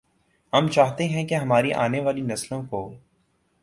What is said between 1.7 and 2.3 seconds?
آنے والی